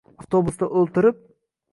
[0.21, 1.19] Avtobusda o’ltirib.